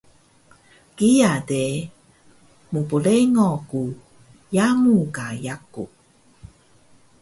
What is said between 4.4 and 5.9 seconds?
yamu ka yaku